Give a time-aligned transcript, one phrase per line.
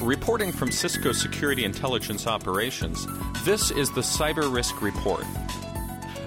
[0.00, 3.06] Reporting from Cisco Security Intelligence Operations,
[3.44, 5.26] this is the Cyber Risk Report.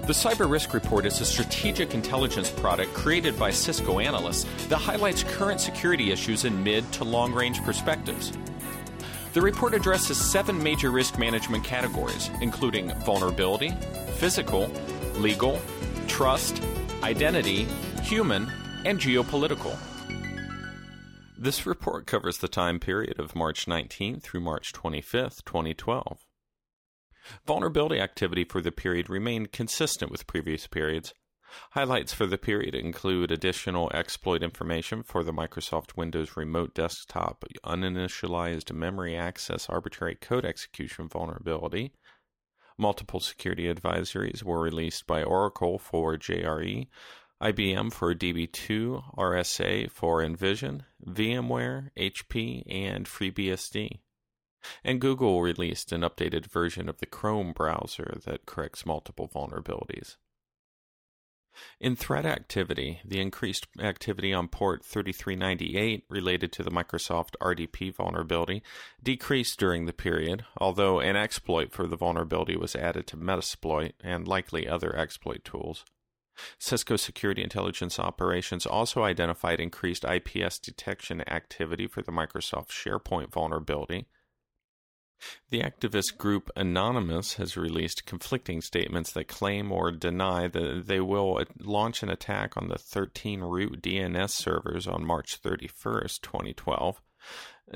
[0.06, 5.24] The Cyber Risk Report is a strategic intelligence product created by Cisco analysts that highlights
[5.24, 8.32] current security issues in mid to long range perspectives.
[9.32, 13.70] The report addresses seven major risk management categories, including vulnerability,
[14.18, 14.70] physical,
[15.16, 15.60] legal,
[16.06, 16.62] trust,
[17.02, 17.64] identity,
[18.02, 18.48] human,
[18.84, 19.76] and geopolitical.
[21.44, 26.26] This report covers the time period of March 19 through March 25, 2012.
[27.46, 31.12] Vulnerability activity for the period remained consistent with previous periods.
[31.72, 38.72] Highlights for the period include additional exploit information for the Microsoft Windows Remote Desktop uninitialized
[38.72, 41.92] memory access arbitrary code execution vulnerability.
[42.78, 46.86] Multiple security advisories were released by Oracle for JRE,
[47.42, 53.98] IBM for DB2, RSA for Envision, VMware, HP, and FreeBSD.
[54.82, 60.16] And Google released an updated version of the Chrome browser that corrects multiple vulnerabilities.
[61.78, 68.62] In threat activity, the increased activity on port 3398 related to the Microsoft RDP vulnerability
[69.02, 74.26] decreased during the period, although an exploit for the vulnerability was added to Metasploit and
[74.26, 75.84] likely other exploit tools.
[76.58, 84.06] Cisco Security Intelligence Operations also identified increased IPS detection activity for the Microsoft SharePoint vulnerability,
[85.48, 91.42] the activist group Anonymous has released conflicting statements that claim or deny that they will
[91.58, 97.00] launch an attack on the 13 root DNS servers on March 31st, 2012.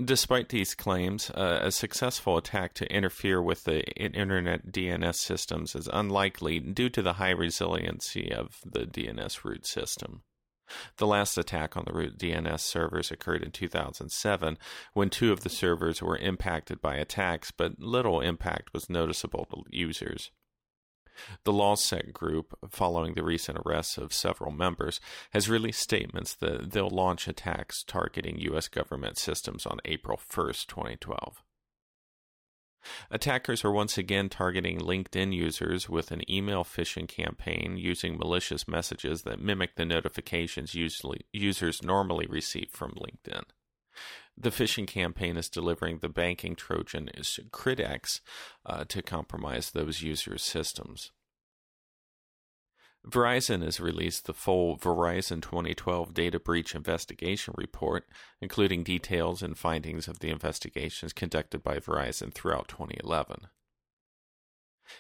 [0.04, 5.88] Despite these claims, uh, a successful attack to interfere with the internet DNS systems is
[5.91, 10.22] unlikely due to the high resiliency of the DNS root system.
[10.98, 14.58] The last attack on the root DNS servers occurred in 2007
[14.92, 19.64] when two of the servers were impacted by attacks, but little impact was noticeable to
[19.70, 20.30] users.
[21.44, 25.00] The LulzSec group, following the recent arrests of several members,
[25.32, 28.69] has released statements that they'll launch attacks targeting U.S.
[28.69, 31.42] government systems on April 1, 2012.
[33.10, 39.22] Attackers are once again targeting LinkedIn users with an email phishing campaign using malicious messages
[39.22, 43.44] that mimic the notifications usually, users normally receive from LinkedIn.
[44.37, 47.10] The phishing campaign is delivering the banking Trojan
[47.50, 48.21] Cridex
[48.65, 51.10] uh, to compromise those users' systems.
[53.08, 58.06] Verizon has released the full Verizon 2012 Data Breach Investigation Report,
[58.41, 63.47] including details and findings of the investigations conducted by Verizon throughout 2011.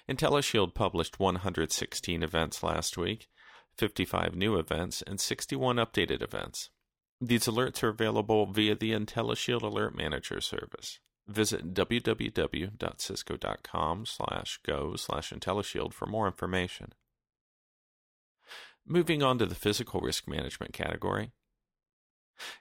[0.08, 3.28] IntelliShield published 116 events last week,
[3.76, 6.70] 55 new events, and 61 updated events.
[7.20, 10.98] These alerts are available via the IntelliShield Alert Manager service.
[11.26, 16.94] Visit www.cisco.com slash go slash IntelliShield for more information.
[18.90, 21.32] Moving on to the physical risk management category.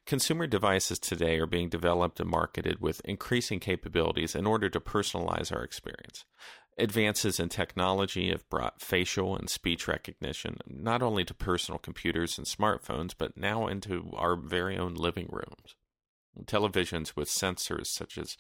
[0.06, 5.56] Consumer devices today are being developed and marketed with increasing capabilities in order to personalize
[5.56, 6.26] our experience.
[6.78, 12.46] Advances in technology have brought facial and speech recognition not only to personal computers and
[12.46, 15.76] smartphones, but now into our very own living rooms.
[16.44, 18.36] Televisions with sensors such as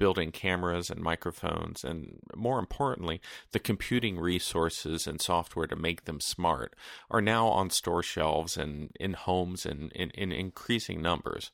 [0.00, 3.20] building cameras and microphones, and more importantly,
[3.52, 6.74] the computing resources and software to make them smart
[7.10, 11.52] are now on store shelves and in homes in, in, in increasing numbers.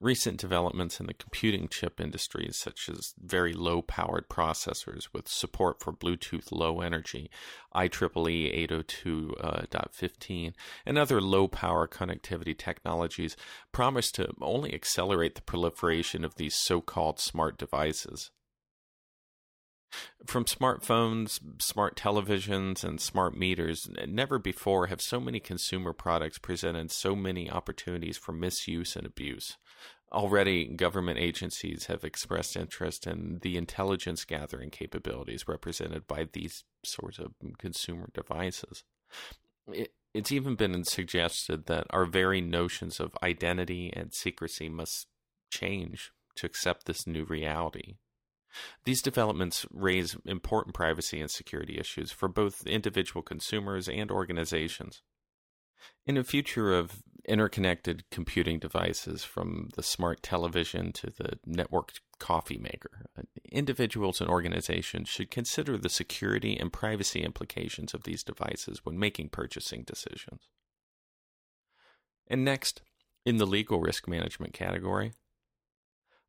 [0.00, 5.80] Recent developments in the computing chip industry, such as very low powered processors with support
[5.80, 7.30] for Bluetooth Low Energy,
[7.74, 10.52] IEEE 802.15, uh,
[10.84, 13.36] and other low power connectivity technologies,
[13.72, 18.30] promise to only accelerate the proliferation of these so called smart devices.
[20.26, 26.90] From smartphones, smart televisions, and smart meters, never before have so many consumer products presented
[26.90, 29.56] so many opportunities for misuse and abuse.
[30.12, 37.18] Already, government agencies have expressed interest in the intelligence gathering capabilities represented by these sorts
[37.18, 38.84] of consumer devices.
[39.72, 45.08] It, it's even been suggested that our very notions of identity and secrecy must
[45.50, 47.96] change to accept this new reality.
[48.84, 55.02] These developments raise important privacy and security issues for both individual consumers and organizations.
[56.06, 62.58] In a future of interconnected computing devices, from the smart television to the networked coffee
[62.58, 63.06] maker,
[63.50, 69.28] individuals and organizations should consider the security and privacy implications of these devices when making
[69.28, 70.48] purchasing decisions.
[72.28, 72.82] And next,
[73.24, 75.12] in the legal risk management category,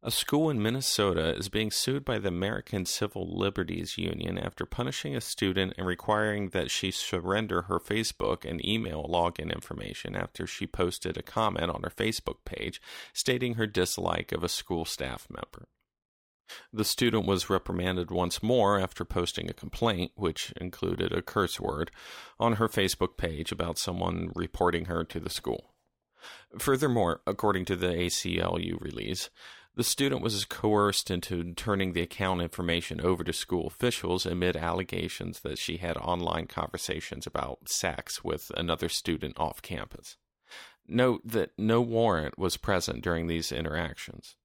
[0.04, 5.16] A school in Minnesota is being sued by the American Civil Liberties Union after punishing
[5.16, 10.68] a student and requiring that she surrender her Facebook and email login information after she
[10.68, 12.80] posted a comment on her Facebook page
[13.12, 15.68] stating her dislike of a school staff member.
[16.72, 21.90] The student was reprimanded once more after posting a complaint, which included a curse word,
[22.40, 25.74] on her Facebook page about someone reporting her to the school.
[26.60, 29.30] Furthermore, according to the ACLU release,
[29.78, 35.42] the student was coerced into turning the account information over to school officials amid allegations
[35.42, 40.18] that she had online conversations about sex with another student off campus.
[40.88, 44.36] Note that no warrant was present during these interactions.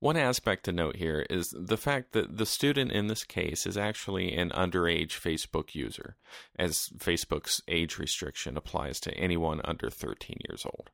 [0.00, 3.78] One aspect to note here is the fact that the student in this case is
[3.78, 6.16] actually an underage Facebook user,
[6.58, 10.90] as Facebook's age restriction applies to anyone under 13 years old.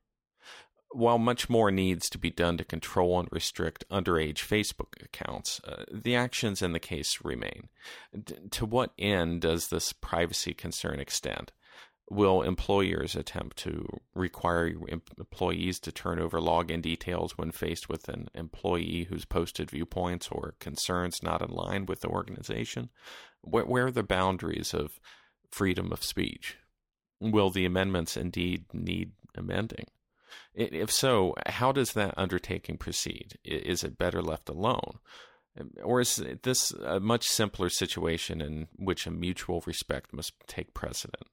[0.92, 5.84] While much more needs to be done to control and restrict underage Facebook accounts, uh,
[5.92, 7.68] the actions in the case remain.
[8.12, 11.52] D- to what end does this privacy concern extend?
[12.10, 18.28] Will employers attempt to require employees to turn over login details when faced with an
[18.34, 22.90] employee who's posted viewpoints or concerns not in line with the organization?
[23.42, 24.98] Where, where are the boundaries of
[25.52, 26.56] freedom of speech?
[27.20, 29.86] Will the amendments indeed need amending?
[30.54, 33.38] If so, how does that undertaking proceed?
[33.44, 34.98] Is it better left alone?
[35.82, 41.26] Or is this a much simpler situation in which a mutual respect must take precedent?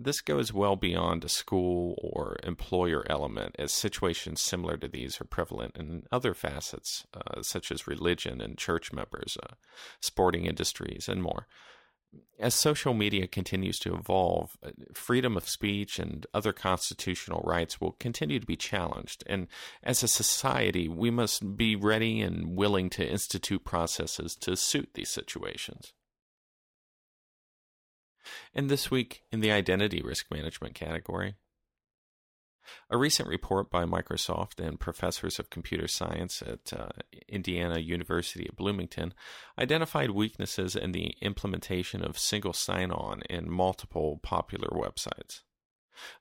[0.00, 5.24] This goes well beyond a school or employer element, as situations similar to these are
[5.24, 9.54] prevalent in other facets, uh, such as religion and church members, uh,
[10.00, 11.48] sporting industries, and more
[12.38, 17.92] as social media continues to evolve, uh, freedom of speech and other constitutional rights will
[17.92, 19.24] continue to be challenged.
[19.26, 19.48] And
[19.82, 25.10] as a society, we must be ready and willing to institute processes to suit these
[25.10, 25.92] situations.
[28.54, 31.34] And this week, in the identity risk management category,
[32.90, 36.88] a recent report by Microsoft and professors of computer science at uh,
[37.28, 39.14] Indiana University at Bloomington
[39.58, 45.42] identified weaknesses in the implementation of single sign on in multiple popular websites.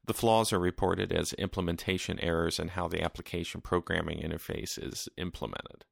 [0.05, 5.85] The flaws are reported as implementation errors in how the application programming interface is implemented.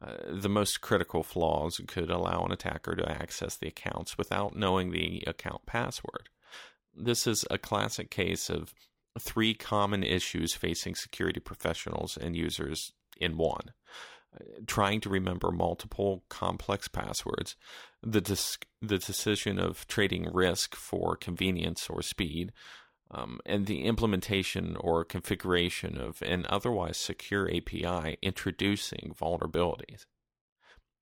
[0.00, 4.90] Uh, the most critical flaws could allow an attacker to access the accounts without knowing
[4.90, 6.28] the account password.
[6.94, 8.74] This is a classic case of
[9.18, 13.72] three common issues facing security professionals and users in one
[14.66, 17.56] trying to remember multiple complex passwords,
[18.02, 22.52] the, dis- the decision of trading risk for convenience or speed,
[23.10, 30.06] um, and the implementation or configuration of an otherwise secure API introducing vulnerabilities.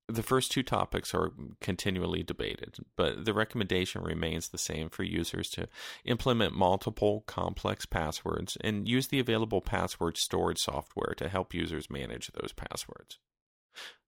[0.07, 5.49] The first two topics are continually debated, but the recommendation remains the same for users
[5.53, 5.67] to
[6.05, 12.31] implement multiple complex passwords and use the available password storage software to help users manage
[12.33, 13.19] those passwords.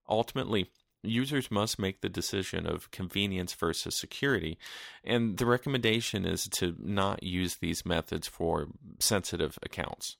[0.07, 0.69] Ultimately,
[1.01, 4.59] users must make the decision of convenience versus security,
[5.03, 8.67] and the recommendation is to not use these methods for
[8.99, 10.17] sensitive accounts.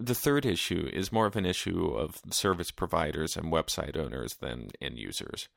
[0.00, 4.68] The third issue is more of an issue of service providers and website owners than
[4.80, 5.48] end users.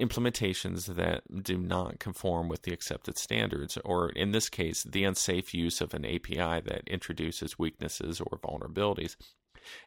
[0.00, 5.52] Implementations that do not conform with the accepted standards, or in this case, the unsafe
[5.52, 9.16] use of an API that introduces weaknesses or vulnerabilities,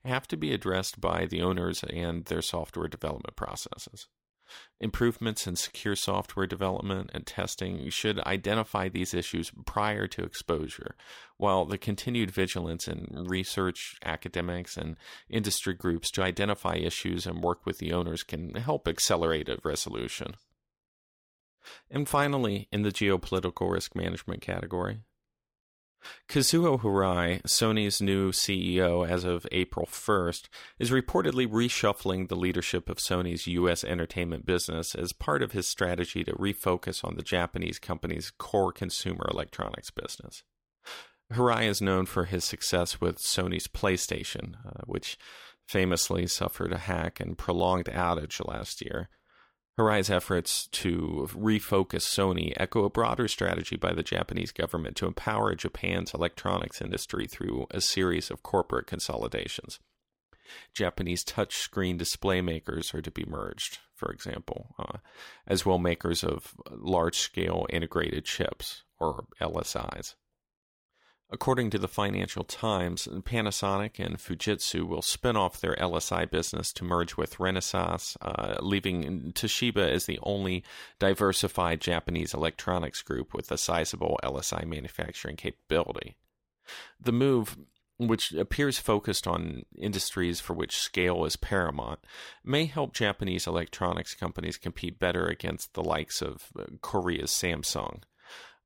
[0.03, 4.07] have to be addressed by the owners and their software development processes.
[4.79, 10.95] Improvements in secure software development and testing should identify these issues prior to exposure,
[11.37, 14.97] while the continued vigilance in research, academics, and
[15.29, 20.35] industry groups to identify issues and work with the owners can help accelerate a resolution.
[21.89, 24.99] And finally, in the geopolitical risk management category,
[26.27, 30.47] Kazuo Hirai, Sony's new CEO as of April 1st,
[30.79, 33.83] is reportedly reshuffling the leadership of Sony's U.S.
[33.83, 39.25] entertainment business as part of his strategy to refocus on the Japanese company's core consumer
[39.29, 40.43] electronics business.
[41.31, 45.17] Hirai is known for his success with Sony's PlayStation, uh, which
[45.67, 49.09] famously suffered a hack and prolonged outage last year.
[49.77, 55.55] Hirai's efforts to refocus Sony echo a broader strategy by the Japanese government to empower
[55.55, 59.79] Japan's electronics industry through a series of corporate consolidations.
[60.73, 64.97] Japanese touchscreen display makers are to be merged, for example, uh,
[65.47, 70.13] as well makers of large scale integrated chips, or LSIs.
[71.33, 76.83] According to the Financial Times, Panasonic and Fujitsu will spin off their LSI business to
[76.83, 80.63] merge with Renesas, uh, leaving Toshiba as the only
[80.99, 86.17] diversified Japanese electronics group with a sizable LSI manufacturing capability.
[87.01, 87.57] The move
[87.97, 91.99] which appears focused on industries for which scale is paramount,
[92.43, 98.01] may help Japanese electronics companies compete better against the likes of uh, Korea's Samsung.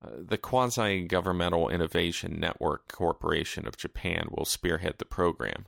[0.02, 5.66] The Quasi Governmental Innovation Network Corporation of Japan will spearhead the program.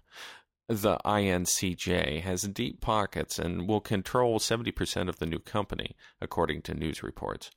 [0.67, 6.75] The INCJ has deep pockets and will control 70% of the new company, according to
[6.75, 7.49] news reports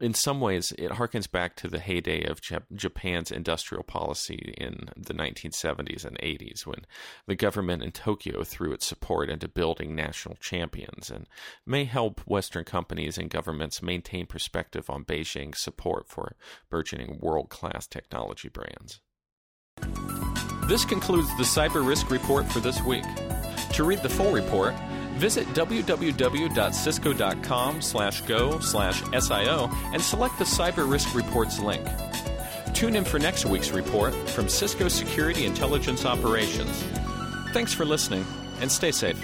[0.00, 2.40] in some ways, it harkens back to the heyday of
[2.74, 6.84] Japan's industrial policy in the 1970s and 80s, when
[7.26, 11.26] the government in Tokyo threw its support into building national champions, and
[11.64, 16.34] may help Western companies and governments maintain perspective on Beijing's support for
[16.68, 19.00] burgeoning world class technology brands.
[20.66, 23.04] This concludes the Cyber Risk Report for this week.
[23.74, 24.74] To read the full report,
[25.16, 31.86] Visit www.cisco.com slash go slash SIO and select the Cyber Risk Reports link.
[32.74, 36.82] Tune in for next week's report from Cisco Security Intelligence Operations.
[37.52, 38.26] Thanks for listening
[38.60, 39.22] and stay safe.